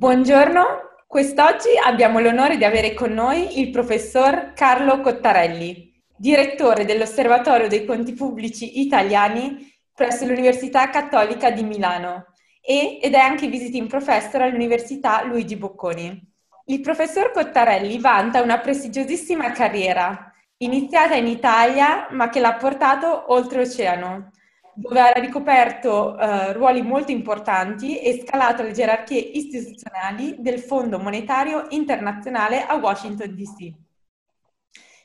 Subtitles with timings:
[0.00, 7.84] Buongiorno, quest'oggi abbiamo l'onore di avere con noi il professor Carlo Cottarelli, direttore dell'Osservatorio dei
[7.84, 12.26] Conti Pubblici Italiani presso l'Università Cattolica di Milano
[12.60, 16.32] e, ed è anche visiting professor all'Università Luigi Bocconi.
[16.66, 24.30] Il professor Cottarelli vanta una prestigiosissima carriera, iniziata in Italia ma che l'ha portato oltreoceano
[24.78, 31.66] dove ha ricoperto uh, ruoli molto importanti e scalato le gerarchie istituzionali del Fondo Monetario
[31.70, 33.72] Internazionale a Washington DC.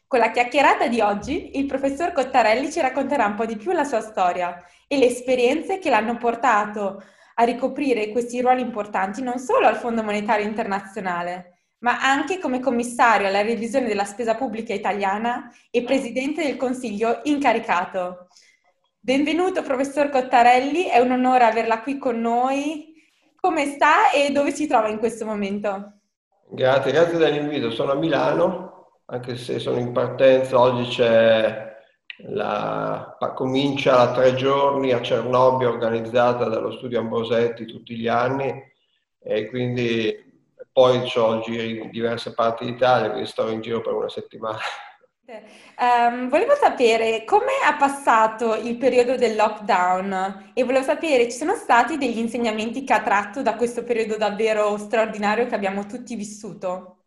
[0.06, 3.84] Con la chiacchierata di oggi, il professor Cottarelli ci racconterà un po' di più la
[3.84, 9.66] sua storia e le esperienze che l'hanno portato a ricoprire questi ruoli importanti non solo
[9.66, 15.82] al Fondo Monetario Internazionale, ma anche come commissario alla revisione della spesa pubblica italiana e
[15.82, 18.28] presidente del Consiglio incaricato.
[19.06, 22.94] Benvenuto professor Cottarelli, è un onore averla qui con noi.
[23.36, 25.96] Come sta e dove si trova in questo momento?
[26.50, 27.70] Grazie, grazie dell'invito.
[27.70, 30.58] Sono a Milano, anche se sono in partenza.
[30.58, 31.76] Oggi c'è
[32.30, 38.54] la, comincia a tre giorni a Cernobbio organizzata dallo studio Ambrosetti tutti gli anni
[39.20, 40.16] e quindi
[40.72, 44.60] poi ho giri in diverse parti d'Italia, quindi sto in giro per una settimana.
[45.26, 51.54] Um, volevo sapere come ha passato il periodo del lockdown e volevo sapere ci sono
[51.56, 56.98] stati degli insegnamenti che ha tratto da questo periodo davvero straordinario che abbiamo tutti vissuto.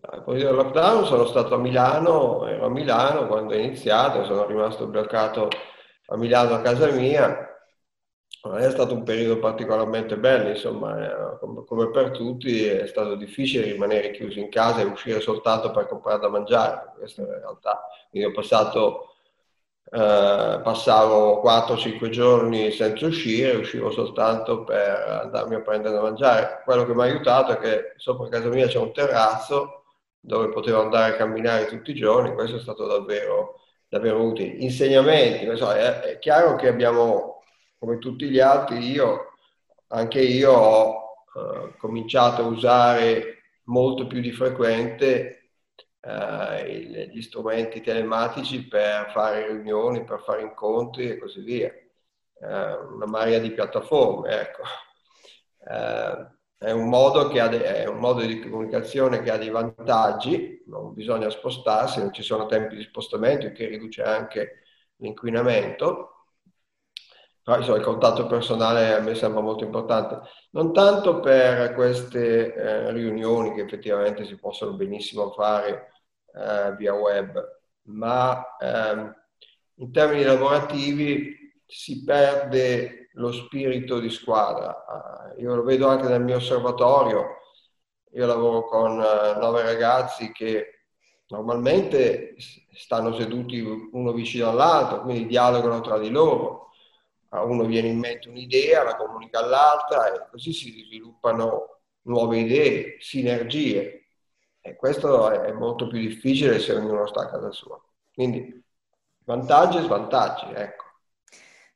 [0.00, 4.46] Al periodo del lockdown sono stato a Milano, ero a Milano quando è iniziato, sono
[4.46, 5.50] rimasto bloccato
[6.06, 7.47] a Milano a casa mia
[8.56, 14.38] è stato un periodo particolarmente bello, insomma, come per tutti è stato difficile rimanere chiusi
[14.40, 17.86] in casa e uscire soltanto per comprare da mangiare, questa è la realtà.
[18.10, 19.16] Quindi ho passato,
[19.90, 26.62] eh, passavo 4-5 giorni senza uscire, uscivo soltanto per andarmi a prendere da mangiare.
[26.64, 29.82] Quello che mi ha aiutato è che sopra casa mia c'è un terrazzo
[30.20, 34.50] dove potevo andare a camminare tutti i giorni, questo è stato davvero, davvero utile.
[34.58, 37.37] Insegnamenti, so, è, è chiaro che abbiamo
[37.78, 39.34] come tutti gli altri, io,
[39.88, 45.50] anche io ho eh, cominciato a usare molto più di frequente
[46.00, 51.68] eh, gli strumenti telematici per fare riunioni, per fare incontri e così via.
[51.68, 54.62] Eh, una marea di piattaforme, ecco.
[55.66, 59.50] Eh, è un, modo che ha de- è un modo di comunicazione che ha dei
[59.50, 64.62] vantaggi, non bisogna spostarsi, non ci sono tempi di spostamento, il che riduce anche
[64.96, 66.17] l'inquinamento
[67.48, 70.20] però insomma, il contatto personale a me sembra molto importante,
[70.50, 75.92] non tanto per queste eh, riunioni che effettivamente si possono benissimo fare
[76.34, 77.42] eh, via web,
[77.84, 79.14] ma ehm,
[79.76, 84.84] in termini lavorativi si perde lo spirito di squadra.
[85.34, 87.28] Uh, io lo vedo anche nel mio osservatorio,
[88.12, 90.82] io lavoro con uh, nove ragazzi che
[91.28, 92.34] normalmente
[92.74, 93.58] stanno seduti
[93.92, 96.67] uno vicino all'altro, quindi dialogano tra di loro
[97.30, 102.96] a uno viene in mente un'idea, la comunica all'altra e così si sviluppano nuove idee,
[103.00, 104.06] sinergie.
[104.60, 107.80] E questo è molto più difficile se ognuno sta a casa sua.
[108.12, 108.62] Quindi
[109.24, 110.84] vantaggi e svantaggi, ecco.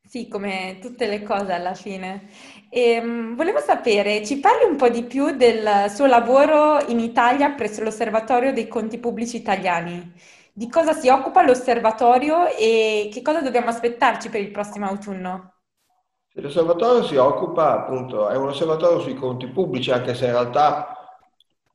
[0.05, 2.29] Sì, come tutte le cose alla fine.
[2.69, 7.53] E, um, volevo sapere, ci parli un po' di più del suo lavoro in Italia
[7.53, 10.13] presso l'Osservatorio dei Conti Pubblici Italiani.
[10.55, 15.55] Di cosa si occupa l'osservatorio e che cosa dobbiamo aspettarci per il prossimo autunno?
[16.35, 20.95] L'osservatorio si occupa appunto, è un osservatorio sui conti pubblici, anche se in realtà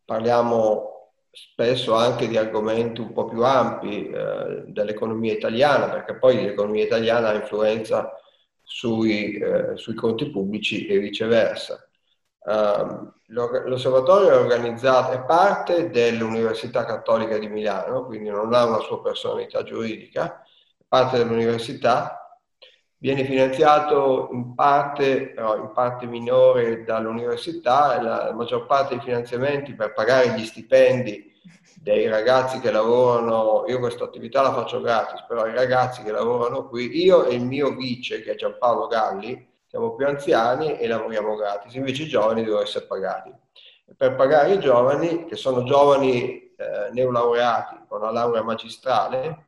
[0.06, 6.84] parliamo spesso anche di argomenti un po' più ampi eh, dell'economia italiana, perché poi l'economia
[6.84, 8.14] italiana ha influenza
[8.62, 11.87] sui, eh, sui conti pubblici e viceversa.
[12.47, 19.02] Uh, l'osservatorio è organizzato, è parte dell'Università Cattolica di Milano, quindi non ha una sua
[19.02, 20.44] personalità giuridica,
[20.78, 22.40] è parte dell'università,
[23.00, 29.91] viene finanziato in parte, no, in parte minore dall'università, la maggior parte dei finanziamenti per
[29.91, 31.29] pagare gli stipendi
[31.82, 36.70] dei ragazzi che lavorano, io questa attività la faccio gratis, però i ragazzi che lavorano
[36.70, 41.35] qui, io e il mio vice che è Giampaolo Galli, siamo più anziani e lavoriamo
[41.35, 43.34] gratis, invece i giovani devono essere pagati.
[43.96, 49.46] per pagare i giovani, che sono giovani eh, neolaureati con la laurea magistrale,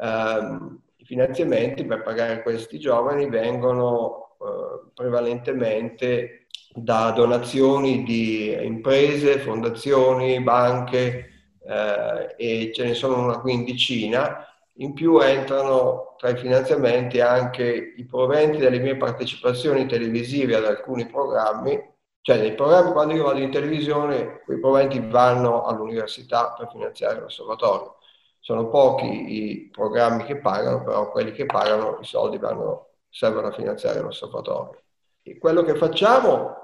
[0.00, 10.40] ehm, i finanziamenti per pagare questi giovani vengono eh, prevalentemente da donazioni di imprese, fondazioni,
[10.40, 11.30] banche
[11.66, 14.46] eh, e ce ne sono una quindicina
[14.78, 21.06] in più entrano tra i finanziamenti anche i proventi delle mie partecipazioni televisive ad alcuni
[21.06, 27.20] programmi Cioè, nei programmi, quando io vado in televisione, quei proventi vanno all'università per finanziare
[27.20, 27.98] l'osservatorio.
[28.40, 33.52] Sono pochi i programmi che pagano, però quelli che pagano i soldi vanno, servono a
[33.52, 34.82] finanziare l'osservatorio.
[35.22, 36.56] E quello che facciamo,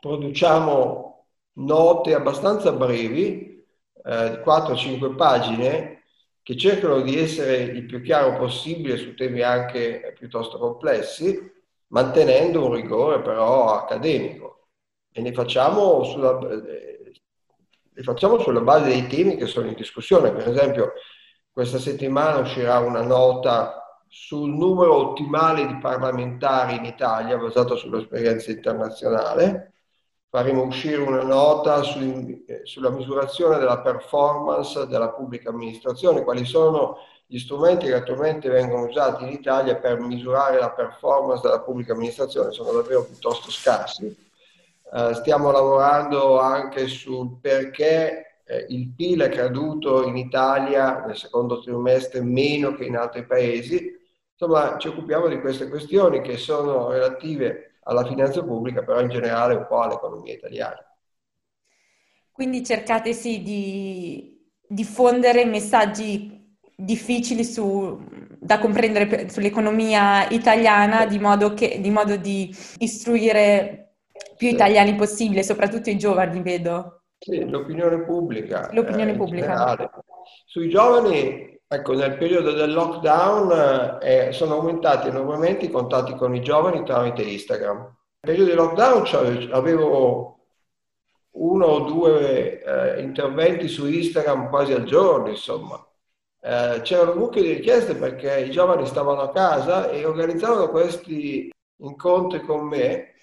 [0.00, 3.66] produciamo note abbastanza brevi,
[4.04, 5.99] eh, 4-5 pagine,
[6.42, 11.38] che cercano di essere il più chiaro possibile su temi anche piuttosto complessi,
[11.88, 14.68] mantenendo un rigore però accademico.
[15.12, 17.12] E ne facciamo sulla, eh,
[17.92, 20.32] le facciamo sulla base dei temi che sono in discussione.
[20.32, 20.92] Per esempio,
[21.50, 29.74] questa settimana uscirà una nota sul numero ottimale di parlamentari in Italia, basata sull'esperienza internazionale.
[30.30, 31.98] Faremo uscire una nota su,
[32.46, 38.86] eh, sulla misurazione della performance della pubblica amministrazione, quali sono gli strumenti che attualmente vengono
[38.86, 44.28] usati in Italia per misurare la performance della pubblica amministrazione sono davvero piuttosto scarsi.
[44.92, 51.60] Uh, stiamo lavorando anche sul perché eh, il PIL è caduto in Italia nel secondo
[51.60, 53.96] trimestre meno che in altri paesi.
[54.32, 59.54] Insomma, ci occupiamo di queste questioni che sono relative alla finanza pubblica, però in generale
[59.54, 60.84] un po' all'economia italiana.
[62.30, 68.02] Quindi cercate sì di diffondere messaggi difficili su,
[68.38, 73.96] da comprendere sull'economia italiana di modo, che, di modo di istruire
[74.36, 77.02] più italiani possibile, soprattutto i giovani, vedo.
[77.18, 78.70] Sì, l'opinione pubblica.
[78.72, 79.90] L'opinione eh, pubblica.
[80.46, 86.42] Sui giovani, ecco, nel periodo del lockdown eh, sono aumentati enormemente i contatti con i
[86.42, 87.78] giovani tramite Instagram.
[87.78, 90.38] Nel periodo del lockdown cioè, avevo
[91.32, 95.84] uno o due eh, interventi su Instagram quasi al giorno, insomma
[96.40, 101.50] eh, c'erano mucche di richieste perché i giovani stavano a casa e organizzavano questi
[101.82, 103.14] incontri con me,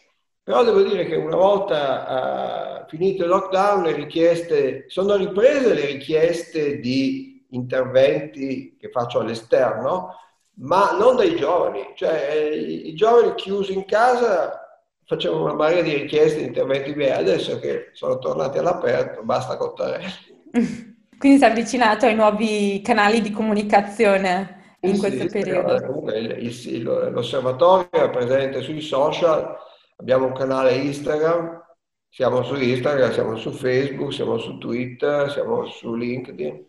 [0.43, 5.85] però devo dire che una volta uh, finito il lockdown le richieste, sono riprese le
[5.87, 10.15] richieste di interventi che faccio all'esterno,
[10.59, 14.67] ma non dai giovani, cioè i, i giovani chiusi in casa
[15.05, 20.11] facevano una marea di richieste di interventi miei, adesso che sono tornati all'aperto basta Cottarelli.
[21.17, 26.11] Quindi si è avvicinato ai nuovi canali di comunicazione in sì, questo sì, periodo.
[26.11, 29.55] Il, il, l'osservatorio è presente sui social,
[29.95, 31.63] abbiamo un canale Instagram,
[32.09, 36.65] siamo su Instagram, siamo su Facebook, siamo su Twitter, siamo su LinkedIn.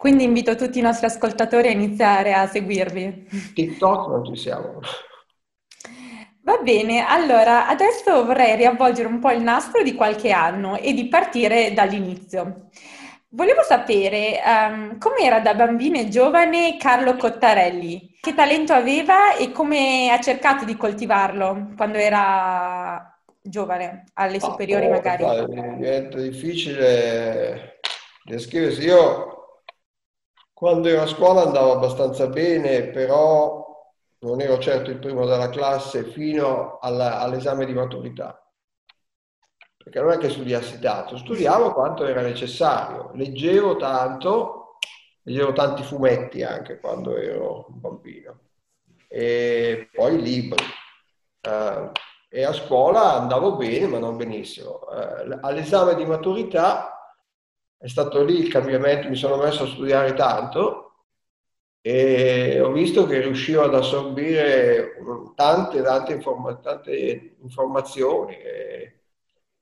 [0.00, 3.52] Quindi invito tutti i nostri ascoltatori a iniziare a seguirvi.
[3.52, 4.80] TikTok non ci siamo.
[6.42, 11.06] Va bene, allora adesso vorrei riavvolgere un po' il nastro di qualche anno e di
[11.06, 12.70] partire dall'inizio.
[13.28, 20.10] Volevo sapere um, com'era da bambino e giovane Carlo Cottarelli, che talento aveva e come
[20.10, 25.22] ha cercato di coltivarlo quando era giovane, alle superiori oh, magari.
[25.24, 27.80] Guarda, diventa difficile
[28.24, 28.84] descriversi.
[28.84, 29.39] Io
[30.60, 33.66] quando ero a scuola andavo abbastanza bene, però
[34.18, 38.44] non ero certo il primo della classe fino alla, all'esame di maturità
[39.82, 44.76] perché non è che studiassi tanto, studiavo quanto era necessario, leggevo tanto,
[45.22, 48.40] leggevo tanti fumetti anche quando ero un bambino,
[49.08, 50.62] e poi libri.
[51.40, 51.90] Uh,
[52.28, 54.80] e a scuola andavo bene, ma non benissimo.
[54.82, 56.99] Uh, all'esame di maturità
[57.80, 61.06] è stato lì il cambiamento, mi sono messo a studiare tanto
[61.80, 64.96] e ho visto che riuscivo ad assorbire
[65.34, 68.36] tante, tante, informa- tante informazioni.
[68.36, 69.00] E,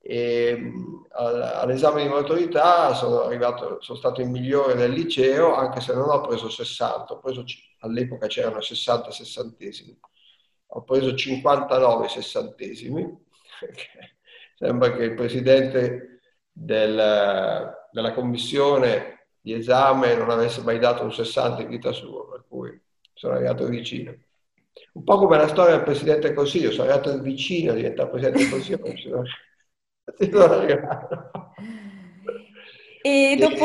[0.01, 0.73] e
[1.11, 6.21] all'esame di maturità sono arrivato, sono stato il migliore del liceo, anche se non ho
[6.23, 7.45] preso 60, ho preso,
[7.81, 9.97] all'epoca c'erano 60 sessantesimi,
[10.69, 13.27] ho preso 59 sessantesimi,
[14.59, 16.21] sembra che il presidente
[16.51, 22.45] del, della commissione di esame non avesse mai dato un 60 in vita sua, per
[22.49, 22.81] cui
[23.15, 24.15] sono arrivato vicino.
[24.93, 28.39] Un po' come la storia del Presidente del Consiglio, sono arrivato vicino a diventare Presidente
[28.39, 29.23] del Consiglio,
[33.03, 33.65] e dopo...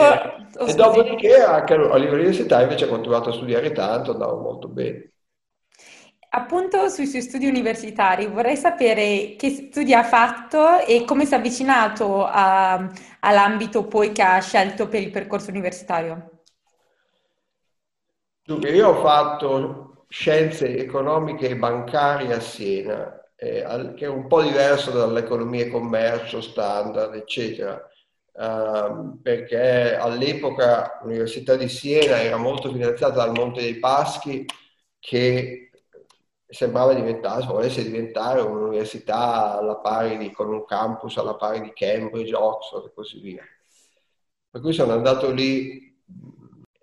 [0.55, 5.13] Oh, e dopodiché anche all'università invece ho continuato a studiare tanto, andavo molto bene.
[6.35, 11.37] Appunto sui suoi studi universitari vorrei sapere che studi ha fatto e come si è
[11.37, 16.41] avvicinato a, all'ambito poi che ha scelto per il percorso universitario.
[18.43, 24.41] Dunque, io ho fatto scienze economiche e bancarie a Siena eh, che è un po'
[24.41, 27.79] diverso dall'economia e commercio standard, eccetera,
[28.31, 34.45] uh, perché all'epoca l'Università di Siena era molto finanziata dal Monte dei Paschi
[34.97, 35.69] che
[36.53, 42.35] sembrava diventare, volesse diventare un'università alla pari di, con un campus alla pari di Cambridge,
[42.35, 43.43] Oxford e così via.
[44.49, 45.91] Per cui sono andato lì,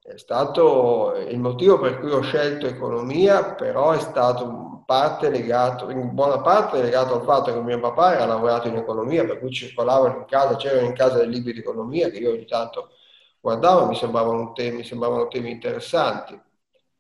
[0.02, 6.12] è stato il motivo per cui ho scelto economia, però è stato parte legato, in
[6.14, 10.16] buona parte legato al fatto che mio papà era lavorato in economia, per cui circolavano
[10.16, 12.90] in casa, c'erano in casa dei libri di economia che io ogni tanto
[13.38, 16.34] guardavo, mi sembravano temi, mi sembravano temi interessanti.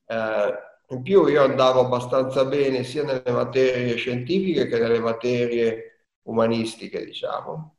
[0.06, 7.04] Eh, in più io andavo abbastanza bene sia nelle materie scientifiche che nelle materie umanistiche,
[7.04, 7.76] diciamo.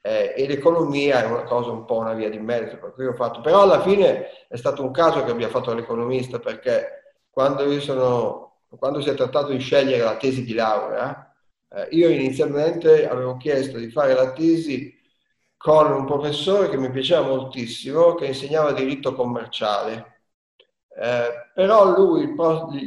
[0.00, 3.14] Eh, e l'economia è una cosa un po' una via di mezzo, per cui ho
[3.14, 3.40] fatto.
[3.40, 8.62] Però alla fine è stato un caso che abbia fatto l'economista, perché quando, io sono,
[8.78, 11.32] quando si è trattato di scegliere la tesi di laurea,
[11.70, 14.96] eh, io inizialmente avevo chiesto di fare la tesi
[15.56, 20.17] con un professore che mi piaceva moltissimo, che insegnava diritto commerciale
[21.00, 22.34] eh, però lui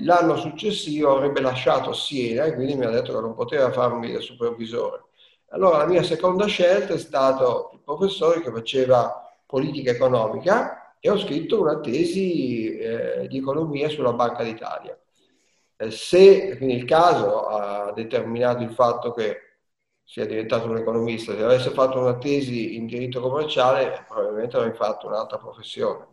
[0.03, 4.19] l'anno successivo avrebbe lasciato Siena e quindi mi ha detto che non poteva farmi da
[4.19, 5.05] supervisore.
[5.51, 11.17] Allora la mia seconda scelta è stato il professore che faceva politica economica e ho
[11.17, 14.97] scritto una tesi eh, di economia sulla Banca d'Italia.
[15.77, 19.37] Eh, se quindi il caso ha determinato il fatto che
[20.03, 25.07] sia diventato un economista, se avesse fatto una tesi in diritto commerciale probabilmente avrei fatto
[25.07, 26.10] un'altra professione.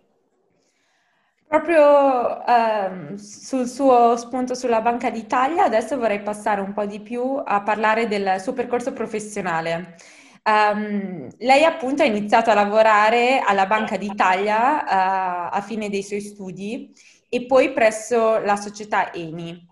[1.49, 7.41] Proprio ehm, sul suo spunto sulla Banca d'Italia, adesso vorrei passare un po' di più
[7.43, 9.97] a parlare del suo percorso professionale.
[10.45, 16.21] Um, lei appunto ha iniziato a lavorare alla Banca d'Italia uh, a fine dei suoi
[16.21, 16.93] studi
[17.31, 19.67] e poi presso la società Eni.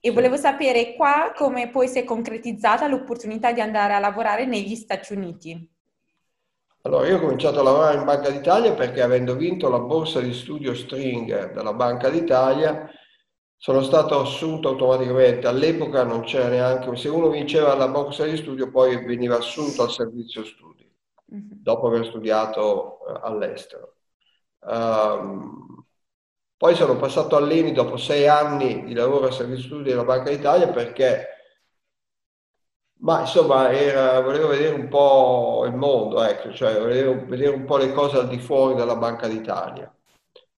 [0.00, 4.74] E volevo sapere qua come poi si è concretizzata l'opportunità di andare a lavorare negli
[4.74, 5.71] Stati Uniti.
[6.84, 10.32] Allora, io ho cominciato a lavorare in Banca d'Italia perché avendo vinto la borsa di
[10.34, 12.90] studio Stringer dalla Banca d'Italia,
[13.56, 15.46] sono stato assunto automaticamente.
[15.46, 19.92] All'epoca non c'era neanche, se uno vinceva la borsa di studio poi veniva assunto al
[19.92, 20.92] servizio studi,
[21.26, 21.50] mhm.
[21.62, 23.98] dopo aver studiato uh, all'estero.
[24.58, 25.84] Um,
[26.56, 30.68] poi sono passato all'ENI dopo sei anni di lavoro al servizio studi della Banca d'Italia
[30.68, 31.31] perché
[33.02, 37.76] ma insomma, era, volevo vedere un po' il mondo, ecco, cioè volevo vedere un po'
[37.76, 39.92] le cose al di fuori della Banca d'Italia.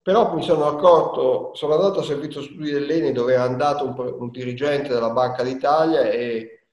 [0.02, 4.30] Però mi sono accorto, sono andato al servizio studi dell'ENI dove era andato un, un
[4.30, 6.66] dirigente della Banca d'Italia e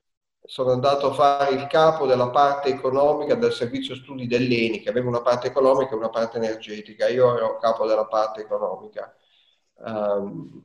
[0.44, 5.08] sono andato a fare il capo della parte economica del servizio studi dell'ENI, che aveva
[5.08, 7.08] una parte economica e una parte energetica.
[7.08, 9.16] Io ero capo della parte economica.
[9.76, 10.62] Um,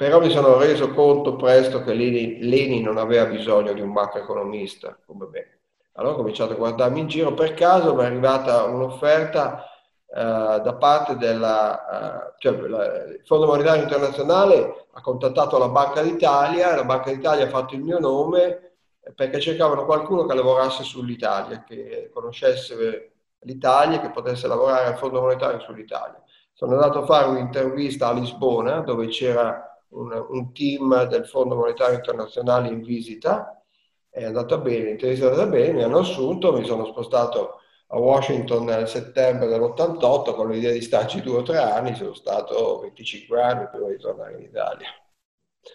[0.00, 4.98] però mi sono reso conto presto che Leni, Leni non aveva bisogno di un macroeconomista
[5.04, 5.58] come me.
[5.92, 9.62] Allora ho cominciato a guardarmi in giro, per caso mi è arrivata un'offerta
[10.06, 10.14] uh,
[10.62, 17.10] da parte della, uh, cioè, Fondo Monetario Internazionale ha contattato la Banca d'Italia, la Banca
[17.12, 18.76] d'Italia ha fatto il mio nome
[19.14, 25.60] perché cercavano qualcuno che lavorasse sull'Italia, che conoscesse l'Italia, che potesse lavorare al Fondo Monetario
[25.60, 26.22] sull'Italia.
[26.54, 31.96] Sono andato a fare un'intervista a Lisbona dove c'era un, un, team del Fondo Monetario
[31.96, 33.62] Internazionale in visita,
[34.08, 38.64] è andata bene, l'intervista è andata bene, mi hanno assunto, mi sono spostato a Washington
[38.64, 43.68] nel settembre dell'88 con l'idea di starci due o tre anni, sono stato 25 anni
[43.68, 44.88] prima di tornare in Italia,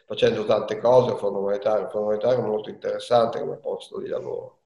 [0.06, 4.65] facendo tante cose al Fondo Monetario, il è molto interessante come posto di lavoro.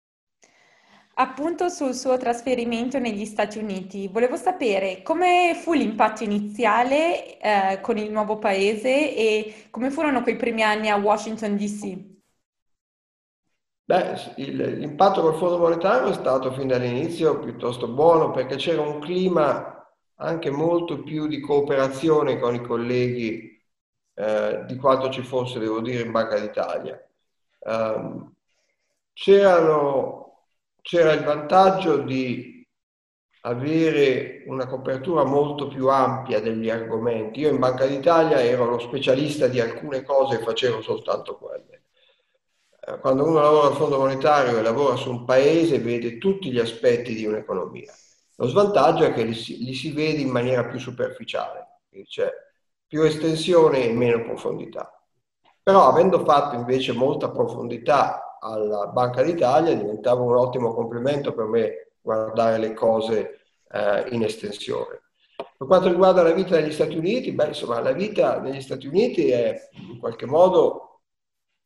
[1.21, 7.97] Appunto sul suo trasferimento negli Stati Uniti, volevo sapere come fu l'impatto iniziale eh, con
[7.97, 11.97] il nuovo paese e come furono quei primi anni a Washington DC.
[13.83, 19.93] Beh, l'impatto col Fondo Monetario è stato fin dall'inizio piuttosto buono perché c'era un clima
[20.15, 23.61] anche molto più di cooperazione con i colleghi
[24.13, 26.97] eh, di quanto ci fosse, devo dire, in Banca d'Italia.
[27.59, 28.33] Um,
[29.11, 30.28] c'erano
[30.81, 32.59] c'era il vantaggio di
[33.41, 37.39] avere una copertura molto più ampia degli argomenti.
[37.41, 41.83] Io in Banca d'Italia ero lo specialista di alcune cose e facevo soltanto quelle.
[42.81, 46.59] Eh, quando uno lavora al Fondo Monetario e lavora su un paese vede tutti gli
[46.59, 47.93] aspetti di un'economia.
[48.35, 52.29] Lo svantaggio è che li si, li si vede in maniera più superficiale, c'è
[52.87, 54.91] più estensione e meno profondità.
[55.61, 61.91] Però avendo fatto invece molta profondità alla Banca d'Italia diventava un ottimo complimento per me
[62.01, 63.39] guardare le cose
[63.71, 65.01] eh, in estensione.
[65.57, 69.29] Per quanto riguarda la vita negli Stati Uniti, beh, insomma, la vita negli Stati Uniti
[69.29, 71.01] è in qualche modo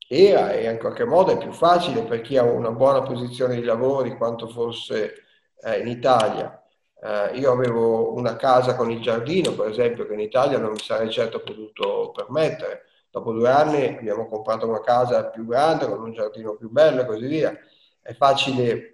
[0.08, 3.64] era e in qualche modo è più facile per chi ha una buona posizione di
[3.64, 5.24] lavoro di quanto fosse
[5.64, 6.62] eh, in Italia.
[7.02, 10.80] Eh, io avevo una casa con il giardino, per esempio, che in Italia non mi
[10.80, 16.14] sarei certo potuto permettere Dopo due anni abbiamo comprato una casa più grande, con un
[16.14, 17.56] giardino più bello e così via.
[18.02, 18.92] È, facile,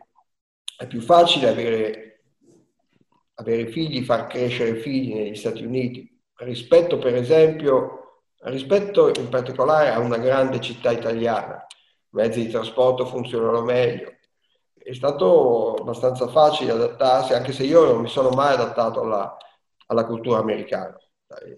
[0.75, 2.23] è più facile avere,
[3.35, 9.99] avere figli, far crescere figli negli Stati Uniti rispetto per esempio, rispetto in particolare a
[9.99, 11.65] una grande città italiana.
[11.69, 14.15] I mezzi di trasporto funzionano meglio.
[14.73, 19.37] È stato abbastanza facile adattarsi, anche se io non mi sono mai adattato alla,
[19.85, 20.99] alla cultura americana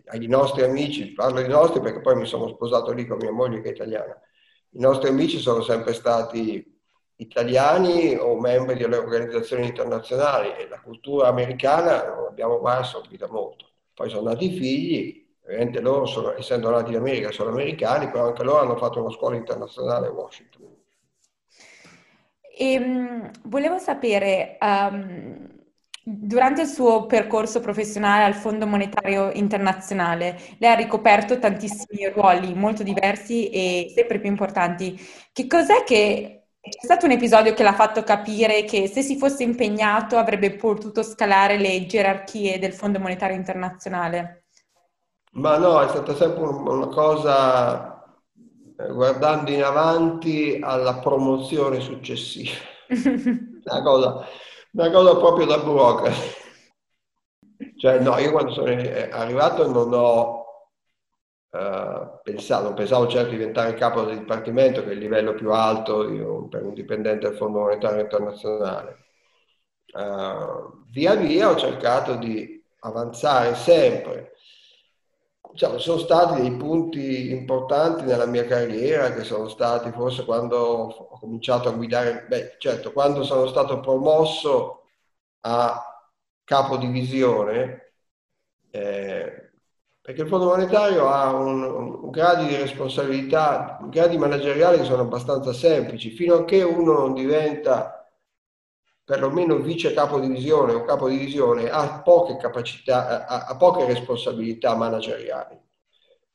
[0.06, 3.62] ai nostri amici, parlo di nostri perché poi mi sono sposato lì con mia moglie
[3.62, 4.20] che è italiana,
[4.72, 6.80] i nostri amici sono sempre stati
[7.18, 13.70] italiani o membri delle organizzazioni internazionali e la cultura americana non l'abbiamo mai assorbita molto.
[13.94, 18.28] Poi sono nati i figli, ovviamente loro, sono, essendo nati in America, sono americani, però
[18.28, 20.70] anche loro hanno fatto una scuola internazionale a Washington.
[22.58, 25.51] E, um, volevo sapere, um,
[26.04, 32.82] Durante il suo percorso professionale al Fondo Monetario Internazionale, lei ha ricoperto tantissimi ruoli molto
[32.82, 35.00] diversi e sempre più importanti.
[35.32, 39.44] Che cos'è che c'è stato un episodio che l'ha fatto capire che se si fosse
[39.44, 44.46] impegnato avrebbe potuto scalare le gerarchie del Fondo Monetario Internazionale?
[45.34, 48.04] Ma no, è stata sempre una cosa
[48.76, 52.56] eh, guardando in avanti alla promozione successiva.
[52.90, 54.26] una cosa
[54.72, 56.40] una cosa proprio da burocrate.
[57.78, 60.46] Cioè, no, io quando sono arrivato non ho
[61.50, 65.52] uh, pensato, non pensavo certo di diventare capo del dipartimento, che è il livello più
[65.52, 68.98] alto un, per un dipendente del Fondo Monetario Internazionale.
[69.94, 74.34] Uh, via via ho cercato di avanzare sempre.
[75.52, 81.20] Diciamo, sono stati dei punti importanti nella mia carriera che sono stati forse quando ho
[81.20, 84.86] cominciato a guidare, beh certo, quando sono stato promosso
[85.42, 86.06] a
[86.44, 87.94] capo divisione,
[88.72, 89.52] eh,
[90.02, 95.54] perché il Fondo Monetario ha un, un gradi di responsabilità, gradi manageriali che sono abbastanza
[95.54, 98.01] semplici, fino a che uno non diventa
[99.12, 105.60] perlomeno vice capo divisione o capo divisione ha poche capacità, ha, ha poche responsabilità manageriali.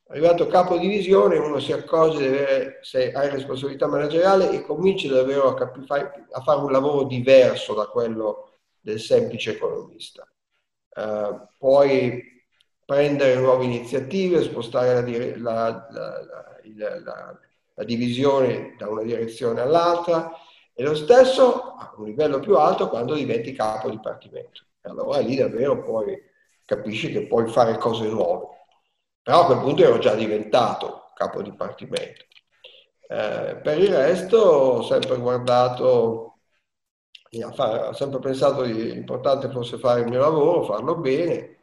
[0.09, 5.49] Arrivato capo divisione uno si accorge di avere, se hai responsabilità manageriale e comincia davvero
[5.49, 10.31] a, capi, a fare un lavoro diverso da quello del semplice economista.
[10.97, 12.23] Uh, puoi
[12.85, 16.21] prendere nuove iniziative, spostare la, la,
[16.75, 17.39] la,
[17.75, 20.31] la divisione da una direzione all'altra,
[20.79, 24.65] e lo stesso a un livello più alto quando diventi capo dipartimento.
[24.83, 26.21] Allora lì davvero poi
[26.67, 28.49] capisci che puoi fare cose nuove.
[29.23, 32.27] Però a quel punto ero già diventato capo dipartimento.
[33.09, 36.41] Eh, per il resto ho sempre guardato,
[37.31, 41.57] ho sempre pensato che l'importante fosse fare il mio lavoro, farlo bene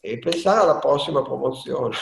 [0.00, 1.94] e pensare alla prossima promozione.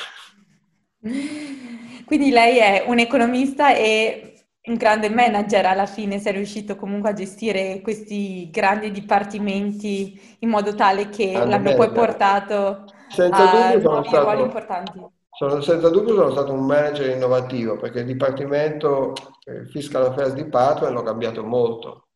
[2.06, 4.31] Quindi lei è un economista e
[4.64, 10.74] un grande manager alla fine, sei riuscito comunque a gestire questi grandi dipartimenti in modo
[10.74, 15.06] tale che grande l'abbia poi portato senza a nuovi stato, ruoli importanti.
[15.30, 19.14] Sono, senza dubbio sono stato un manager innovativo perché il dipartimento
[19.46, 22.06] il Fiscal Affairs Department l'ho cambiato molto.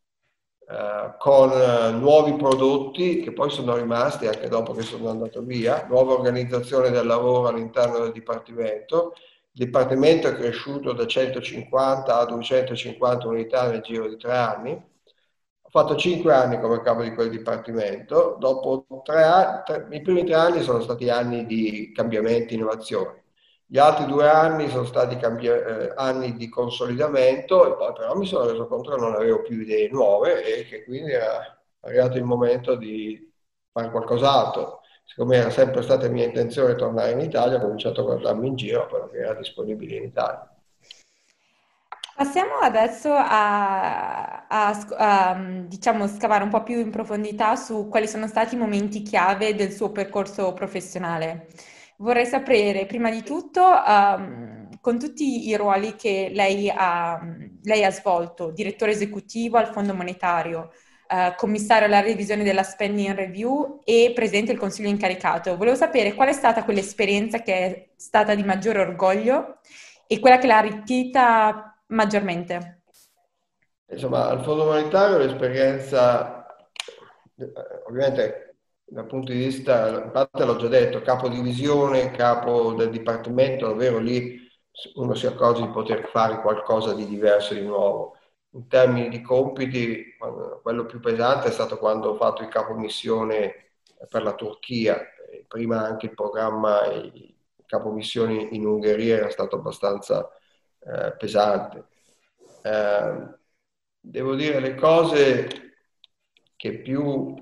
[0.69, 5.87] Uh, con uh, nuovi prodotti che poi sono rimasti anche dopo che sono andato via,
[5.89, 9.13] nuova organizzazione del lavoro all'interno del Dipartimento
[9.59, 14.73] il Dipartimento è cresciuto da 150 a 250 unità nel giro di tre anni.
[14.73, 18.37] Ho fatto cinque anni come capo di quel Dipartimento.
[18.39, 23.19] Dopo tre anni, tre, i primi tre anni sono stati anni di cambiamenti, innovazioni.
[23.65, 28.27] Gli altri due anni sono stati cambi- eh, anni di consolidamento e poi però mi
[28.27, 32.25] sono reso conto che non avevo più idee nuove e che quindi era arrivato il
[32.25, 33.33] momento di
[33.73, 34.76] fare qualcos'altro
[35.07, 38.89] siccome era sempre stata mia intenzione tornare in Italia, ho cominciato a guardarmi in giro
[38.89, 40.51] quello che era disponibile in Italia.
[42.17, 45.35] Passiamo adesso a, a, a,
[45.67, 49.71] diciamo, scavare un po' più in profondità su quali sono stati i momenti chiave del
[49.71, 51.49] suo percorso professionale.
[51.99, 57.21] Vorrei sapere, prima di tutto, um, con tutti i ruoli che lei ha,
[57.63, 60.71] lei ha svolto, direttore esecutivo al Fondo Monetario,
[61.09, 65.57] uh, commissario alla revisione della spending review e presidente del consiglio incaricato.
[65.57, 69.59] Volevo sapere qual è stata quell'esperienza che è stata di maggiore orgoglio
[70.07, 72.83] e quella che l'ha arricchita maggiormente.
[73.89, 76.47] Insomma, al Fondo Monetario l'esperienza,
[77.37, 77.53] eh,
[77.87, 83.67] ovviamente dal punto di vista, in parte l'ho già detto, capo divisione, capo del dipartimento,
[83.67, 84.45] davvero lì
[84.95, 88.17] uno si accorge di poter fare qualcosa di diverso, di nuovo
[88.57, 90.17] in termini di compiti,
[90.63, 93.73] quello più pesante è stato quando ho fatto il capo missione
[94.09, 94.99] per la Turchia,
[95.47, 97.35] prima anche il programma, il
[97.67, 100.31] capomissioni in Ungheria era stato abbastanza
[100.81, 101.85] eh, pesante.
[102.63, 103.29] Eh,
[104.01, 105.49] devo dire le cose
[106.57, 107.35] che più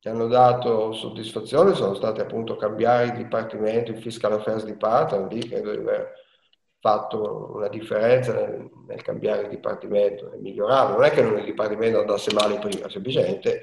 [0.00, 5.48] ti hanno dato soddisfazione sono state appunto cambiare il dipartimento, il Fiscal Affairs Department, lì
[5.48, 6.12] credo di aver
[6.84, 10.92] fatto una differenza nel, nel cambiare il dipartimento, nel migliorare.
[10.92, 13.62] Non è che il dipartimento andasse male prima, semplicemente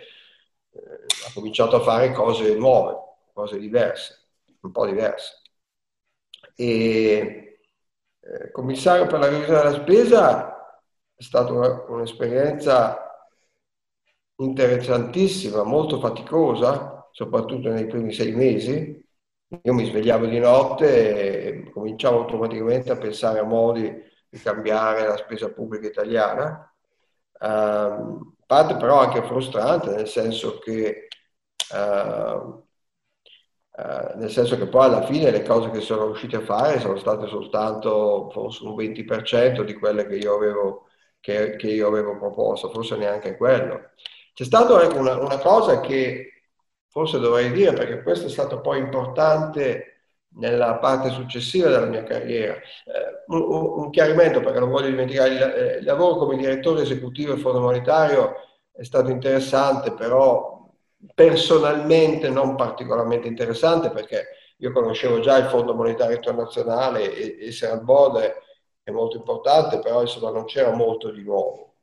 [0.71, 0.79] eh,
[1.27, 2.97] ha cominciato a fare cose nuove,
[3.31, 4.29] cose diverse,
[4.61, 5.39] un po' diverse.
[6.55, 7.59] E
[8.21, 10.81] eh, commissario per la revisione della spesa
[11.15, 13.29] è stata una, un'esperienza
[14.37, 18.99] interessantissima, molto faticosa, soprattutto nei primi sei mesi.
[19.63, 23.91] Io mi svegliavo di notte e cominciavo automaticamente a pensare a modi
[24.29, 26.71] di cambiare la spesa pubblica italiana.
[27.39, 31.07] Uh, parte però anche frustrante, nel senso che
[31.73, 32.63] uh,
[33.73, 36.97] Uh, nel senso che poi alla fine le cose che sono riusciti a fare sono
[36.97, 40.87] state soltanto forse un 20% di quelle che io avevo,
[41.21, 43.91] che, che io avevo proposto, forse neanche quello.
[44.33, 46.43] C'è stata ecco, una, una, cosa che
[46.89, 50.00] forse dovrei dire, perché questo è stato poi importante
[50.33, 52.53] nella parte successiva della mia carriera.
[52.53, 57.33] Eh, un, un, chiarimento, perché non voglio dimenticare, il, eh, il lavoro come direttore esecutivo
[57.33, 58.35] del Fondo Monetario
[58.71, 60.69] è stato interessante, però
[61.13, 67.83] personalmente non particolarmente interessante perché io conoscevo già il Fondo Monetario Internazionale e essere al
[67.83, 68.33] board
[68.83, 71.75] è molto importante, però insomma non c'era molto di nuovo.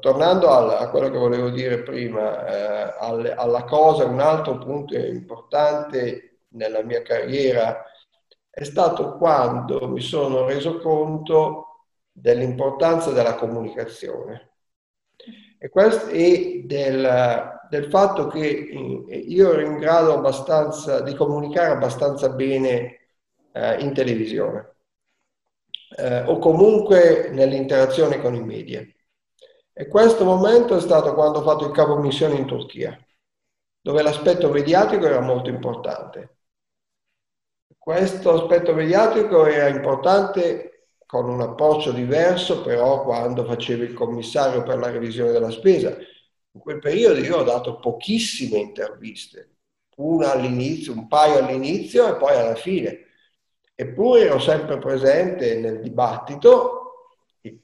[0.00, 4.96] Tornando al, a quello che volevo dire prima, eh, al, alla cosa, un altro punto
[4.96, 7.84] importante nella mia carriera
[8.50, 14.50] è stato quando mi sono reso conto dell'importanza della comunicazione
[15.58, 22.28] e, questo, e del, del, fatto che io ero in grado abbastanza di comunicare abbastanza
[22.30, 22.98] bene
[23.52, 24.74] eh, in televisione
[25.96, 28.84] eh, o comunque nell'interazione con i media.
[29.74, 32.98] E questo momento è stato quando ho fatto il capo missione in Turchia,
[33.80, 36.36] dove l'aspetto mediatico era molto importante.
[37.78, 44.78] Questo aspetto mediatico era importante con un approccio diverso però quando facevo il commissario per
[44.78, 45.90] la revisione della spesa.
[46.54, 49.56] In quel periodo io ho dato pochissime interviste,
[49.96, 53.06] una all'inizio, un paio all'inizio e poi alla fine.
[53.74, 56.78] Eppure ero sempre presente nel dibattito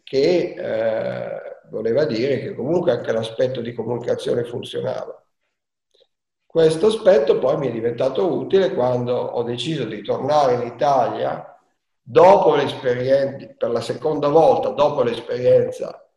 [0.02, 1.40] che eh,
[1.70, 5.22] voleva dire che comunque anche l'aspetto di comunicazione funzionava.
[6.50, 11.54] Questo aspetto poi mi è diventato utile quando ho deciso di tornare in Italia
[12.00, 16.08] dopo l'esperienza, per la seconda volta dopo l'esperienza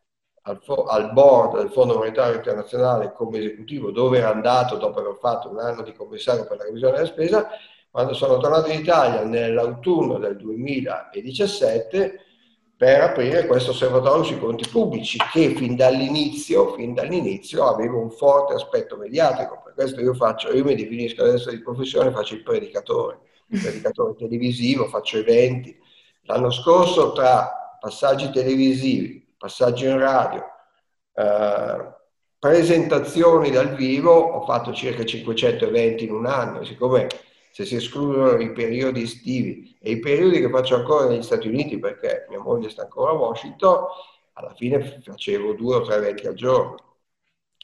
[0.44, 5.50] al, al, board del Fondo Monetario Internazionale come esecutivo, dove era andato dopo aver fatto
[5.50, 7.50] un anno di commissario per la revisione della spesa,
[7.90, 12.20] quando sono tornato in Italia nell'autunno del 2017
[12.82, 18.56] per aprire questo osservatorio sui conti pubblici che fin dall'inizio, fin dall'inizio aveva un forte
[18.56, 19.62] aspetto mediatico.
[19.64, 24.88] Per questo io faccio, io mi definisco adesso di professione, faccio il predicatore predicatore televisivo,
[24.88, 25.78] faccio eventi.
[26.24, 30.44] L'anno scorso tra passaggi televisivi, passaggi in radio,
[31.14, 31.88] eh,
[32.40, 36.64] presentazioni dal vivo, ho fatto circa 500 eventi in un anno.
[36.64, 37.10] Siccome
[37.52, 41.80] se si escludono i periodi estivi e i periodi che faccio ancora negli Stati Uniti,
[41.80, 43.86] perché mia moglie sta ancora a Washington,
[44.34, 46.78] alla fine facevo due o tre eventi al giorno.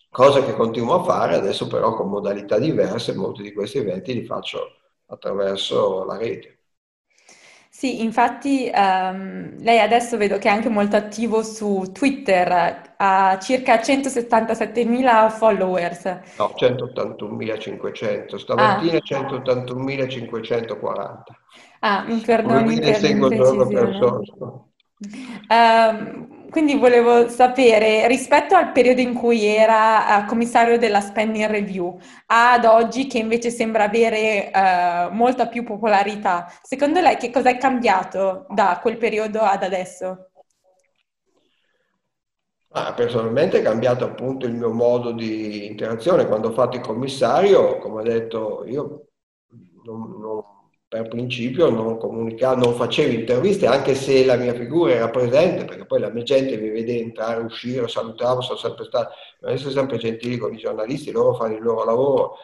[0.09, 4.25] Cosa che continuo a fare adesso però con modalità diverse, molti di questi eventi li
[4.25, 4.59] faccio
[5.07, 6.56] attraverso la rete.
[7.77, 13.75] Sì, infatti um, lei adesso vedo che è anche molto attivo su Twitter, ha circa
[13.75, 16.05] 177.000 followers.
[16.39, 19.01] No, 181.500, stamattina ah.
[19.05, 21.17] 181.540.
[21.81, 24.25] Ah, mi perdoni per l'imprecisione.
[25.47, 31.97] Um, quindi volevo sapere, rispetto al periodo in cui era uh, commissario della spending review,
[32.27, 37.57] ad oggi che invece sembra avere uh, molta più popolarità, secondo lei che cosa è
[37.57, 40.29] cambiato da quel periodo ad adesso?
[42.71, 46.27] Ah, personalmente è cambiato appunto il mio modo di interazione.
[46.27, 49.07] Quando ho fatto il commissario, come ho detto, io
[49.83, 50.43] non, non
[50.89, 55.85] per principio non comunicavo, non facevo interviste, anche se la mia figura era presente, perché
[55.85, 60.37] poi la mia gente mi vede entrare, uscire, salutavo, sono sempre stato, essere sempre gentili
[60.37, 62.37] con i giornalisti, loro fanno il loro lavoro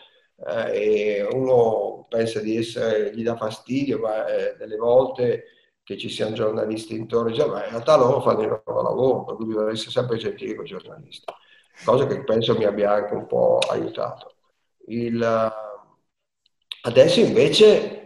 [0.45, 5.45] eh, e uno pensa di essere, gli dà fastidio, ma eh, delle volte
[5.82, 9.36] che ci siano giornalisti intorno, cioè, ma in realtà loro fanno il loro lavoro, per
[9.36, 11.25] cui bisogna essere sempre gentili con i giornalisti,
[11.86, 14.34] cosa che penso mi abbia anche un po' aiutato.
[14.88, 15.23] Il,
[16.82, 18.03] adesso invece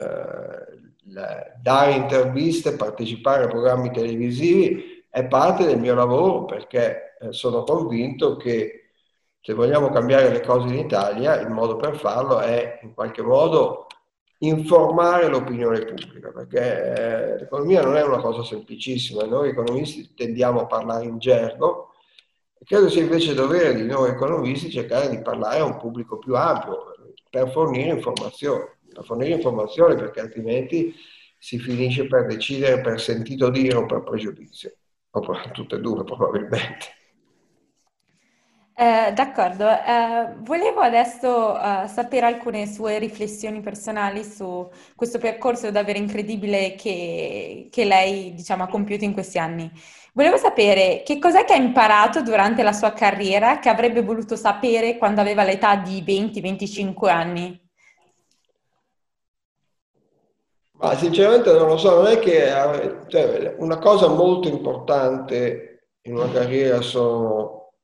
[0.00, 7.64] eh, dare interviste, partecipare a programmi televisivi è parte del mio lavoro perché eh, sono
[7.64, 8.80] convinto che
[9.40, 13.86] se vogliamo cambiare le cose in Italia, il modo per farlo è in qualche modo
[14.38, 20.66] informare l'opinione pubblica, perché eh, l'economia non è una cosa semplicissima, noi economisti tendiamo a
[20.66, 21.94] parlare in gergo,
[22.64, 26.94] credo sia invece dovere di noi economisti cercare di parlare a un pubblico più ampio
[27.30, 30.94] per fornire informazioni, per fornire informazioni perché altrimenti
[31.38, 34.72] si finisce per decidere per sentito dire o per pregiudizio,
[35.10, 36.98] o per tutte e due probabilmente.
[38.80, 45.98] Eh, d'accordo, eh, volevo adesso eh, sapere alcune sue riflessioni personali su questo percorso davvero
[45.98, 49.70] incredibile che, che lei diciamo, ha compiuto in questi anni.
[50.14, 54.96] Volevo sapere che cos'è che ha imparato durante la sua carriera che avrebbe voluto sapere
[54.96, 57.69] quando aveva l'età di 20-25 anni.
[60.80, 62.48] Ma sinceramente non lo so, non è che
[63.08, 67.74] cioè, una cosa molto importante in una carriera sono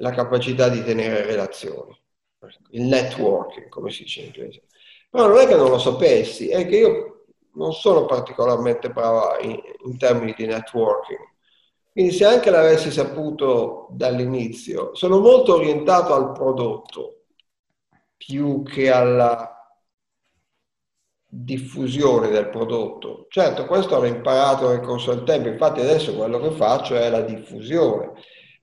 [0.00, 1.96] la capacità di tenere relazioni,
[2.70, 4.64] il networking, come si dice in inglese.
[5.08, 9.56] Però non è che non lo sapessi, è che io non sono particolarmente brava in,
[9.84, 11.20] in termini di networking.
[11.92, 17.24] Quindi se anche l'avessi saputo dall'inizio, sono molto orientato al prodotto
[18.16, 19.51] più che alla
[21.34, 23.26] diffusione del prodotto.
[23.28, 27.22] Certo, questo l'ho imparato nel corso del tempo, infatti adesso quello che faccio è la
[27.22, 28.12] diffusione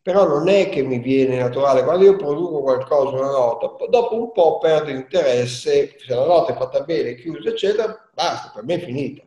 [0.01, 1.83] però non è che mi viene naturale.
[1.83, 6.55] Quando io produco qualcosa, una nota, dopo un po' perdo interesse, se la nota è
[6.57, 9.21] fatta bene, chiusa, eccetera, basta, per me è finita.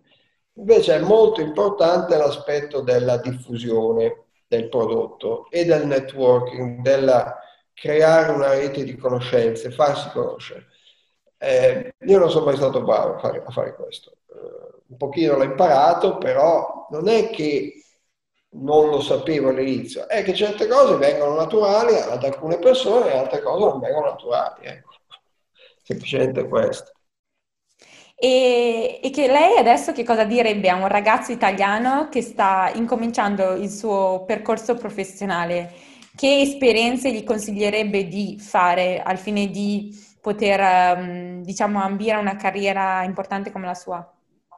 [0.54, 7.32] Invece è molto importante l'aspetto della diffusione del prodotto e del networking, del
[7.74, 10.66] creare una rete di conoscenze, farsi conoscere.
[11.42, 14.12] Eh, io non sono mai stato bravo a fare, a fare questo.
[14.28, 17.82] Eh, un pochino l'ho imparato, però non è che
[18.50, 23.42] non lo sapevo all'inizio, è che certe cose vengono naturali ad alcune persone e altre
[23.42, 24.66] cose non vengono naturali.
[24.66, 24.90] Ecco.
[25.82, 26.92] Semplicemente questo.
[28.14, 33.54] E, e, che lei adesso che cosa direbbe a un ragazzo italiano che sta incominciando
[33.54, 35.72] il suo percorso professionale?
[36.14, 42.36] Che esperienze gli consiglierebbe di fare al fine di poter, um, diciamo, ambire a una
[42.36, 44.10] carriera importante come la sua?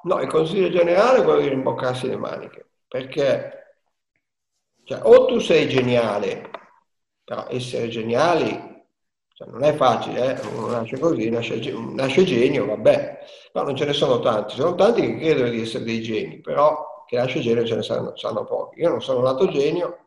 [0.02, 3.78] No, il consiglio generale è quello di rimboccarsi le maniche, perché
[4.84, 6.50] cioè, o tu sei geniale,
[7.24, 8.72] però essere geniali
[9.32, 10.46] cioè, non è facile, eh?
[10.48, 13.18] uno nasce così, nasce, nasce, genio, vabbè,
[13.50, 17.04] però non ce ne sono tanti, sono tanti che credono di essere dei geni, però
[17.06, 18.80] che nasce genio ce ne sanno, sanno pochi.
[18.80, 20.03] Io non sono nato genio,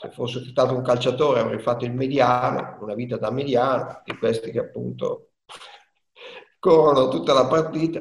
[0.00, 4.50] se fossi stato un calciatore avrei fatto il mediano, una vita da mediano, di questi
[4.50, 5.30] che appunto
[6.58, 8.00] corrono tutta la partita.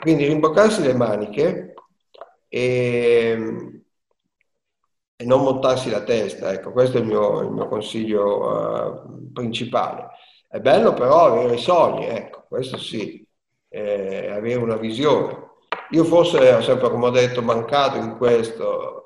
[0.00, 1.74] Quindi rimboccarsi le maniche
[2.48, 3.74] e
[5.16, 10.08] e non montarsi la testa, ecco, questo è il mio, il mio consiglio uh, principale.
[10.48, 13.24] È bello però avere i sogni, ecco, questo sì,
[13.68, 15.52] eh, avere una visione.
[15.90, 19.03] Io forse ho sempre, come ho detto, mancato in questo,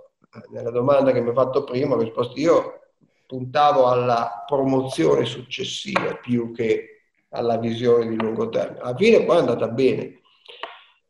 [0.50, 2.80] nella domanda che mi hai fatto prima, ho risposto io
[3.26, 8.80] puntavo alla promozione successiva più che alla visione di lungo termine.
[8.80, 10.20] Alla fine poi è andata bene,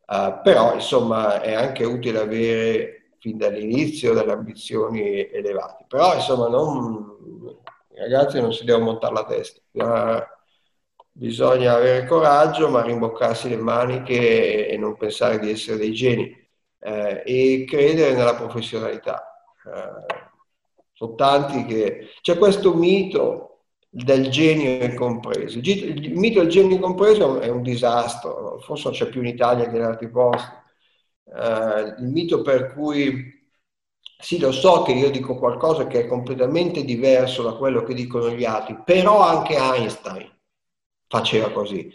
[0.06, 5.84] uh, però insomma è anche utile avere fin dall'inizio delle ambizioni elevate.
[5.86, 7.16] Però insomma non,
[7.94, 9.60] ragazzi non si devono montare la testa,
[11.12, 16.47] bisogna avere coraggio ma rimboccarsi le maniche e, non pensare di essere dei geni
[16.80, 19.42] eh, e credere nella professionalità.
[19.64, 20.14] Eh,
[20.92, 22.08] sono tanti che...
[22.20, 25.58] C'è questo mito del genio incompreso.
[25.62, 29.76] Il mito del genio incompreso è un disastro, forse non c'è più in Italia che
[29.76, 30.56] in altri posti
[31.34, 33.36] eh, il mito per cui
[34.20, 38.30] sì, lo so che io dico qualcosa che è completamente diverso da quello che dicono
[38.30, 40.28] gli altri, però anche Einstein
[41.06, 41.88] faceva così.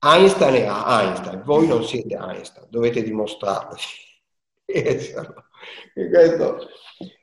[0.00, 3.76] Einstein era Einstein, voi non siete Einstein, dovete dimostrarlo.
[4.64, 5.34] questo,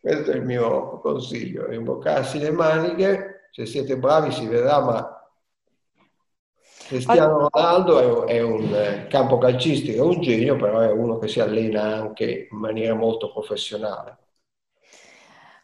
[0.01, 5.19] questo, è il mio consiglio, rimboccarsi le maniche, se siete bravi si vedrà, ma
[6.89, 11.39] Cristiano Ronaldo è, un eh, campo calcistico, è un genio, però è uno che si
[11.39, 14.17] allena anche in maniera molto professionale.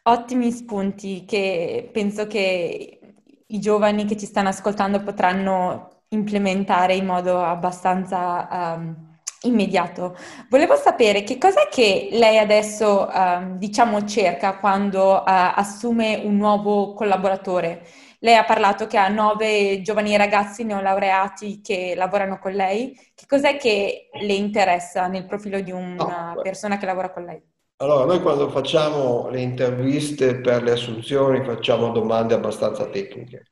[0.03, 2.99] Ottimi spunti che penso che
[3.47, 9.14] i giovani che ci stanno ascoltando potranno implementare in modo abbastanza um,
[9.47, 10.15] immediato.
[10.49, 16.93] Volevo sapere che cos'è che lei adesso, eh, diciamo, cerca quando eh, assume un nuovo
[16.93, 17.85] collaboratore.
[18.19, 22.97] Lei ha parlato che ha nove giovani ragazzi neolaureati che lavorano con lei.
[23.13, 27.41] Che cos'è che le interessa nel profilo di una no, persona che lavora con lei?
[27.77, 33.43] Allora, noi quando facciamo le interviste per le assunzioni facciamo domande abbastanza tecniche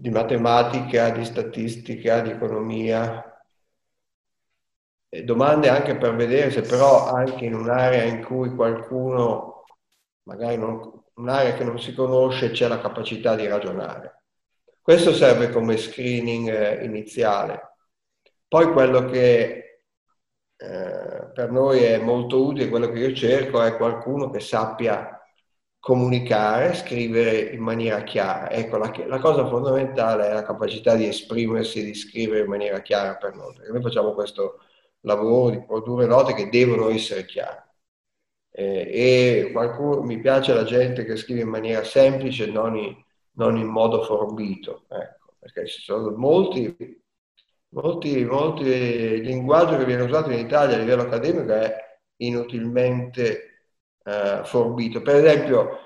[0.00, 3.37] di matematica, di statistica, di economia,
[5.24, 9.64] domande anche per vedere se però anche in un'area in cui qualcuno,
[10.24, 14.24] magari non, un'area che non si conosce, c'è la capacità di ragionare.
[14.82, 17.76] Questo serve come screening eh, iniziale.
[18.46, 19.82] Poi quello che
[20.56, 25.18] eh, per noi è molto utile, quello che io cerco, è qualcuno che sappia
[25.78, 28.50] comunicare, scrivere in maniera chiara.
[28.50, 33.16] Ecco, la, la, cosa fondamentale è la capacità di esprimersi, di scrivere in maniera chiara
[33.16, 34.60] per noi, perché noi facciamo questo
[35.02, 37.66] lavoro di produrre note che devono essere chiare.
[38.50, 42.96] Eh, e qualcuno, mi piace la gente che scrive in maniera semplice, non in,
[43.32, 46.74] non in modo forbito, ecco, perché ci sono molti,
[47.70, 51.74] molti, molti, il linguaggio che viene usato in Italia a livello accademico è
[52.16, 53.66] inutilmente
[54.04, 55.02] eh, forbito.
[55.02, 55.78] Per esempio,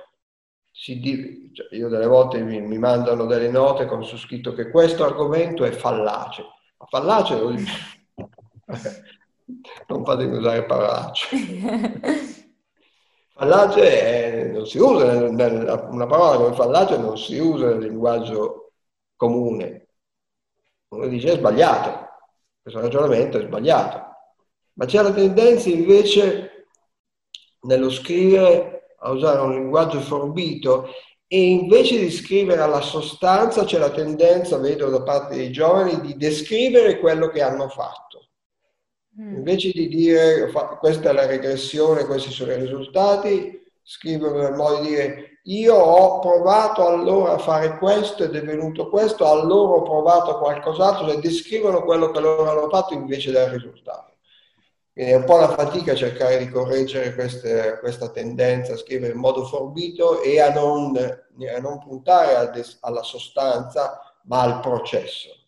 [0.86, 5.04] di, cioè io delle volte mi, mi, mandano delle note con su scritto che questo
[5.04, 6.42] argomento è fallace.
[6.78, 7.70] Ma fallace vuol dire
[9.88, 11.36] non fatemi usare parolacce.
[13.34, 18.72] fallace è, non si usa, una parola come fallace non si usa nel linguaggio
[19.16, 19.88] comune.
[20.88, 22.08] Uno dice è sbagliato,
[22.60, 24.10] questo ragionamento è sbagliato.
[24.74, 26.68] Ma c'è la tendenza invece
[27.62, 30.88] nello scrivere a usare un linguaggio forbito
[31.26, 36.16] e invece di scrivere alla sostanza c'è la tendenza, vedo da parte dei giovani, di
[36.16, 38.11] descrivere quello che hanno fatto.
[39.20, 39.36] Mm.
[39.36, 44.88] Invece di dire questa è la regressione, questi sono i risultati, scrivono nel modo di
[44.88, 50.38] dire io ho provato allora a fare questo ed è venuto questo, allora ho provato
[50.38, 54.12] qualcos'altro, e descrivono quello che loro hanno fatto invece del risultato.
[54.92, 59.18] Quindi è un po' la fatica cercare di correggere queste, questa tendenza a scrivere in
[59.18, 65.41] modo forbito e a non, a non puntare alla sostanza ma al processo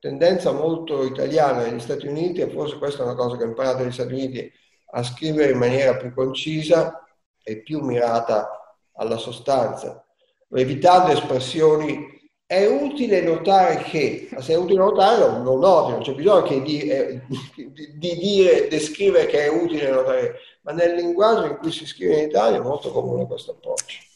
[0.00, 3.82] tendenza molto italiana negli Stati Uniti, e forse questa è una cosa che ho imparato
[3.82, 4.52] negli Stati Uniti,
[4.92, 7.06] a scrivere in maniera più concisa
[7.42, 10.04] e più mirata alla sostanza,
[10.52, 16.14] evitando espressioni è utile notare che, se è utile notare lo, lo noti, non c'è
[16.14, 17.20] bisogno di, eh,
[17.94, 22.28] di, dire, descrivere che è utile notare, ma nel linguaggio in cui si scrive in
[22.28, 24.09] Italia è molto comune questo approccio.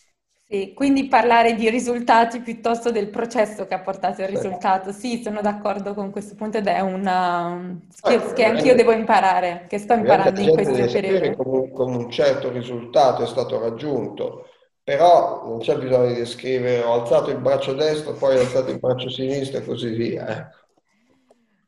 [0.55, 4.93] Sì, quindi parlare di risultati piuttosto del processo che ha portato il risultato.
[4.93, 9.67] Sì, sono d'accordo con questo punto ed è una skills eh, che anch'io devo imparare,
[9.69, 11.43] che sto imparando in questo periodo.
[11.43, 14.47] Come, come un certo risultato è stato raggiunto,
[14.85, 18.79] però non c'è bisogno di descrivere ho alzato il braccio destro, poi ho alzato il
[18.79, 20.49] braccio sinistro e così via.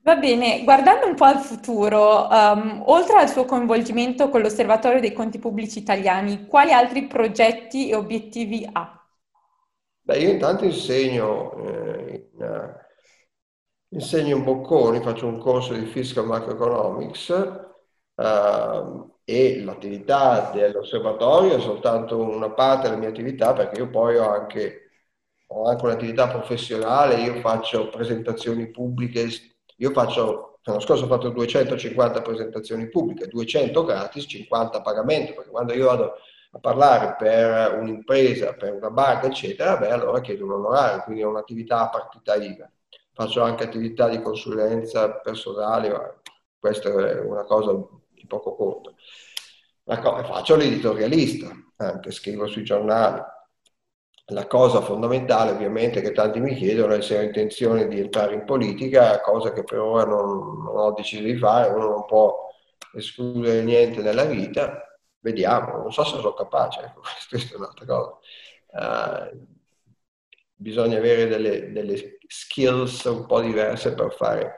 [0.06, 5.12] Va bene, guardando un po' al futuro, um, oltre al suo coinvolgimento con l'Osservatorio dei
[5.12, 9.04] Conti Pubblici Italiani, quali altri progetti e obiettivi ha?
[10.02, 16.26] Beh, io intanto insegno, eh, in, uh, insegno in Bocconi, faccio un corso di Fiscal
[16.26, 17.28] Macroeconomics
[18.14, 24.30] uh, e l'attività dell'osservatorio è soltanto una parte della mia attività perché io poi ho
[24.30, 24.82] anche,
[25.48, 32.22] ho anche un'attività professionale, io faccio presentazioni pubbliche io faccio, l'anno scorso ho fatto 250
[32.22, 36.14] presentazioni pubbliche, 200 gratis, 50 pagamento, perché quando io vado
[36.52, 41.26] a parlare per un'impresa, per una banca, eccetera, beh, allora chiedo un onorario, quindi è
[41.26, 42.70] un'attività a partita IVA.
[43.12, 46.20] Faccio anche attività di consulenza personale, ma
[46.58, 47.72] questa è una cosa
[48.10, 48.94] di poco conto.
[49.84, 53.22] Faccio l'editorialista, anche scrivo sui giornali
[54.30, 58.44] la cosa fondamentale ovviamente che tanti mi chiedono è se ho intenzione di entrare in
[58.44, 62.48] politica, cosa che per ora non, non ho deciso di fare, uno non può
[62.94, 68.18] escludere niente nella vita, vediamo, non so se sono capace, ecco, questa è un'altra cosa.
[68.68, 69.46] Uh,
[70.54, 74.54] bisogna avere delle, delle, skills un po' diverse per fare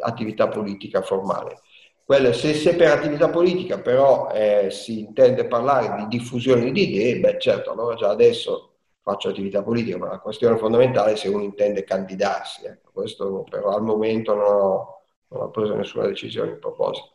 [0.00, 1.62] attività politica formale.
[2.04, 7.18] Quello, se, se, per attività politica però eh, si intende parlare di diffusione di idee,
[7.18, 8.73] beh certo, allora già adesso
[9.04, 12.64] faccio attività politica, ma la questione fondamentale è se uno intende candidarsi.
[12.64, 12.90] Ecco.
[12.90, 17.10] Questo però al momento non ho, non ho preso nessuna decisione in proposito.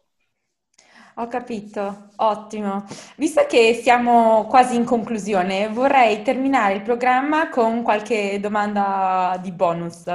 [1.16, 2.86] Ho capito, ottimo.
[3.18, 10.06] Visto che siamo quasi in conclusione, vorrei terminare il programma con qualche domanda di bonus.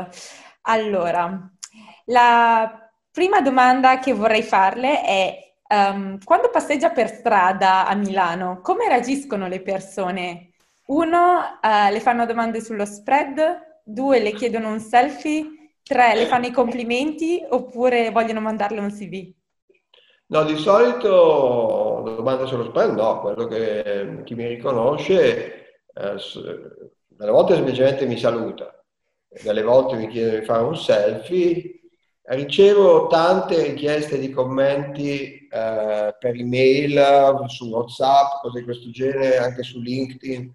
[0.62, 1.50] Allora,
[2.06, 8.88] la prima domanda che vorrei farle è um, quando passeggia per strada a Milano, come
[8.88, 10.53] reagiscono le persone?
[10.86, 16.46] Uno, uh, le fanno domande sullo spread, due, le chiedono un selfie, tre, le fanno
[16.46, 17.44] i complimenti.
[17.48, 19.32] Oppure vogliono mandarle un CV?
[20.26, 25.64] No, di solito domande sullo spread no, quello che chi mi riconosce
[25.94, 26.18] eh,
[27.16, 28.84] volte semplicemente mi saluta,
[29.42, 31.80] delle volte mi chiede di fare un selfie,
[32.22, 39.62] ricevo tante richieste di commenti eh, per email, su WhatsApp, cose di questo genere, anche
[39.62, 40.52] su LinkedIn,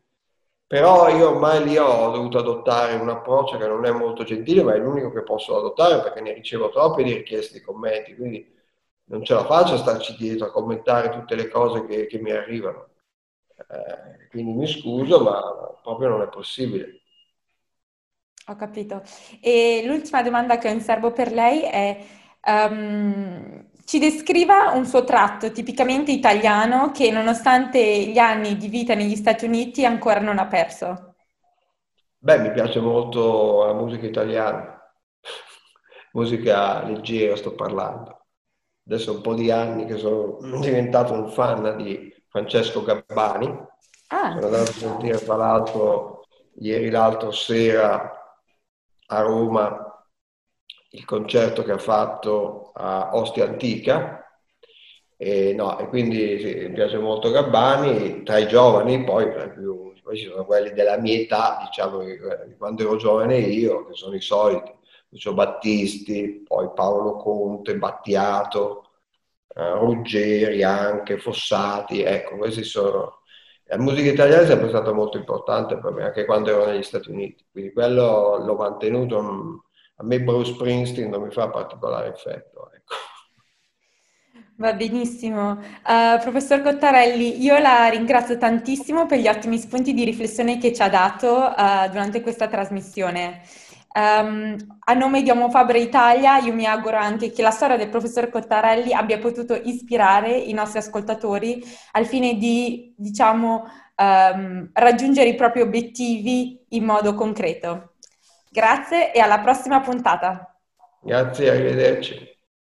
[0.69, 4.75] però io ormai lì ho dovuto adottare un approccio che non è molto gentile, ma
[4.75, 8.47] è l'unico che posso adottare perché ne ricevo troppe di richieste di commenti, quindi
[9.05, 12.29] non ce la faccio a starci dietro a commentare tutte le cose che, che mi
[12.29, 12.87] arrivano.
[13.57, 17.01] Eh, quindi mi scuso, ma proprio non è possibile.
[18.45, 19.01] Ho capito.
[19.41, 22.05] E l'ultima domanda che ho in serbo per lei è,
[22.45, 29.15] um, ci descriva un suo tratto tipicamente italiano che nonostante gli anni di vita negli
[29.15, 31.15] Stati Uniti ancora non ha perso.
[32.19, 34.79] Beh, mi piace molto la musica italiana,
[36.13, 38.25] musica leggera sto parlando.
[38.85, 43.47] Adesso un po' di anni che sono diventato un fan di Francesco Gabbani.
[44.09, 44.33] Ah.
[44.33, 46.27] Sono andato a sentire tra l'altro
[46.59, 48.37] ieri l'altro sera
[49.07, 49.98] a Roma
[50.91, 54.23] il concerto che ha fatto a Ostia Antica.
[55.17, 60.17] E, no, e quindi sì, mi piace molto Gabbani, tra i giovani poi, più, poi
[60.17, 62.17] ci sono quelli della mia età, diciamo di
[62.57, 64.71] quando ero giovane io, che sono i soliti,
[65.09, 68.91] Lucio Battisti, poi Paolo Conte, Battiato,
[69.55, 73.17] eh, Ruggeri anche, Fossati, ecco, questi sono...
[73.65, 77.11] La musica italiana è sempre stata molto importante per me, anche quando ero negli Stati
[77.11, 79.65] Uniti, quindi quello l'ho mantenuto.
[79.99, 82.71] A me Bruce Springsteen non mi fa particolare effetto.
[82.73, 82.95] Ecco.
[84.55, 85.51] Va benissimo.
[85.51, 90.81] Uh, professor Cottarelli, io la ringrazio tantissimo per gli ottimi spunti di riflessione che ci
[90.81, 93.41] ha dato uh, durante questa trasmissione.
[93.93, 97.89] Um, a nome di Homo Fabre Italia, io mi auguro anche che la storia del
[97.89, 101.61] professor Cottarelli abbia potuto ispirare i nostri ascoltatori
[101.93, 107.88] al fine di, diciamo, um, raggiungere i propri obiettivi in modo concreto.
[108.49, 110.59] Grazie e alla prossima puntata.
[111.01, 112.38] Grazie, arrivederci.